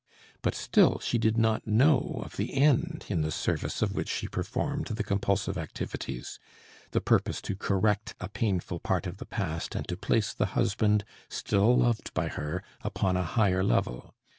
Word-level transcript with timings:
But 0.41 0.55
still 0.55 0.97
she 0.97 1.19
did 1.19 1.37
not 1.37 1.67
know 1.67 2.23
of 2.25 2.35
the 2.35 2.55
end 2.55 3.05
in 3.07 3.21
the 3.21 3.29
service 3.29 3.83
of 3.83 3.93
which 3.93 4.09
she 4.09 4.27
performed 4.27 4.87
the 4.87 5.03
compulsive 5.03 5.59
activities, 5.59 6.39
the 6.89 6.99
purpose 7.01 7.39
to 7.43 7.55
correct 7.55 8.15
a 8.19 8.27
painful 8.27 8.79
part 8.79 9.05
of 9.05 9.17
the 9.17 9.27
past 9.27 9.75
and 9.75 9.87
to 9.87 9.95
place 9.95 10.33
the 10.33 10.47
husband, 10.57 11.05
still 11.29 11.77
loved 11.77 12.11
by 12.15 12.29
her, 12.29 12.63
upon 12.83 13.15
a 13.15 13.21
higher 13.21 13.63
level. 13.63 14.15